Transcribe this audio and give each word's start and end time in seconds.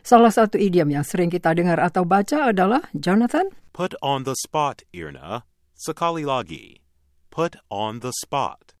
Salah 0.00 0.32
satu 0.32 0.56
idiom 0.56 0.88
yang 0.88 1.04
sering 1.04 1.28
kita 1.28 1.52
dengar 1.52 1.76
atau 1.76 2.08
baca 2.08 2.50
adalah 2.50 2.88
Jonathan. 2.96 3.52
Put 3.70 3.94
on 4.00 4.24
the 4.24 4.34
spot, 4.34 4.82
Irna. 4.96 5.44
Sekali 5.76 6.24
lagi. 6.24 6.80
Put 7.30 7.56
on 7.70 8.02
the 8.02 8.12
spot. 8.12 8.74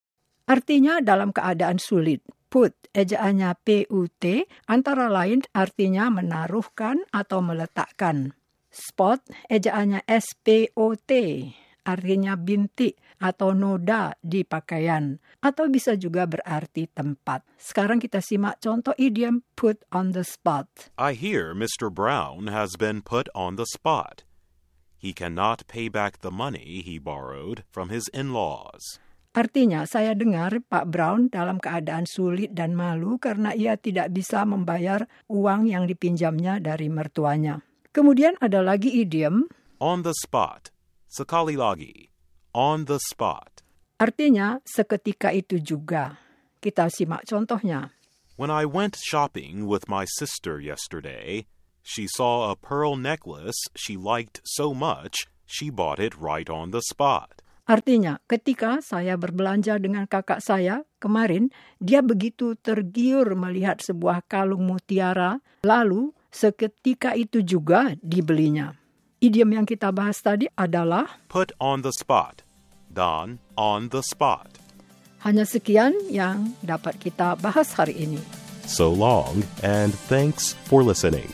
Artinya 0.50 0.98
dalam 0.98 1.30
keadaan 1.30 1.78
sulit. 1.78 2.26
Put, 2.50 2.74
ejaannya 2.90 3.54
P-U-T, 3.62 4.24
antara 4.66 5.06
lain 5.06 5.46
artinya 5.54 6.10
menaruhkan 6.10 6.98
atau 7.14 7.38
meletakkan. 7.38 8.34
Spot, 8.74 9.22
ejaannya 9.46 10.02
S-P-O-T, 10.02 11.10
artinya 11.84 12.36
bintik 12.38 13.00
atau 13.20 13.52
noda 13.52 14.16
di 14.20 14.42
pakaian, 14.42 15.20
atau 15.44 15.68
bisa 15.68 15.96
juga 15.96 16.24
berarti 16.24 16.88
tempat. 16.88 17.44
Sekarang 17.60 18.00
kita 18.00 18.24
simak 18.24 18.60
contoh 18.60 18.96
idiom 18.96 19.44
put 19.54 19.82
on 19.92 20.16
the 20.16 20.24
spot. 20.24 20.92
I 20.96 21.12
hear 21.12 21.52
Mr. 21.52 21.92
Brown 21.92 22.48
has 22.48 22.74
been 22.80 23.04
put 23.04 23.28
on 23.36 23.60
the 23.60 23.68
spot. 23.68 24.24
He 25.00 25.16
cannot 25.16 25.64
pay 25.64 25.88
back 25.88 26.20
the 26.20 26.32
money 26.32 26.84
he 26.84 27.00
borrowed 27.00 27.64
from 27.72 27.88
his 27.88 28.08
in-laws. 28.12 29.00
Artinya, 29.30 29.86
saya 29.86 30.12
dengar 30.18 30.58
Pak 30.66 30.90
Brown 30.90 31.30
dalam 31.30 31.62
keadaan 31.62 32.02
sulit 32.02 32.50
dan 32.50 32.74
malu 32.74 33.14
karena 33.22 33.54
ia 33.54 33.78
tidak 33.78 34.10
bisa 34.10 34.42
membayar 34.42 35.06
uang 35.30 35.70
yang 35.70 35.86
dipinjamnya 35.86 36.58
dari 36.58 36.90
mertuanya. 36.90 37.62
Kemudian 37.94 38.34
ada 38.42 38.58
lagi 38.58 38.90
idiom 38.90 39.46
On 39.80 40.04
the 40.04 40.12
spot. 40.12 40.68
Sekali 41.10 41.58
lagi. 41.58 42.06
On 42.54 42.86
the 42.86 43.02
spot. 43.02 43.66
Artinya, 43.98 44.62
seketika 44.62 45.34
itu 45.34 45.58
juga. 45.58 46.22
Kita 46.62 46.86
simak 46.86 47.26
contohnya. 47.26 47.90
When 48.38 48.46
I 48.46 48.62
went 48.62 48.94
shopping 48.94 49.66
with 49.66 49.90
my 49.90 50.06
sister 50.06 50.62
yesterday, 50.62 51.50
she 51.82 52.06
saw 52.06 52.54
a 52.54 52.56
pearl 52.56 52.94
necklace 52.94 53.58
she 53.74 53.98
liked 53.98 54.38
so 54.46 54.70
much, 54.70 55.26
she 55.50 55.66
bought 55.66 55.98
it 55.98 56.14
right 56.14 56.46
on 56.46 56.70
the 56.70 56.78
spot. 56.78 57.42
Artinya, 57.66 58.22
ketika 58.30 58.78
saya 58.78 59.18
berbelanja 59.18 59.82
dengan 59.82 60.06
kakak 60.06 60.38
saya 60.38 60.86
kemarin, 61.02 61.50
dia 61.82 62.06
begitu 62.06 62.54
tergiur 62.54 63.34
melihat 63.34 63.82
sebuah 63.82 64.22
kalung 64.30 64.62
mutiara, 64.70 65.42
lalu 65.66 66.14
seketika 66.30 67.18
itu 67.18 67.42
juga 67.42 67.98
dibelinya. 67.98 68.79
Idiom 69.20 69.52
yang 69.52 69.66
kita 69.68 69.92
bahas 69.92 70.16
tadi 70.24 70.48
adalah 70.56 71.20
Put 71.28 71.52
on 71.60 71.84
the 71.84 71.92
spot. 71.92 72.40
Done 72.88 73.38
on 73.54 73.92
the 73.92 74.00
spot. 74.00 74.60
hanya 75.20 75.44
sekian 75.44 75.92
yang 76.08 76.56
dapat 76.64 76.96
kita 76.96 77.36
bahas 77.36 77.76
hari 77.76 77.92
ini. 77.92 78.20
So 78.64 78.88
long, 78.88 79.44
and 79.60 79.92
thanks 80.08 80.56
for 80.64 80.80
listening. 80.80 81.28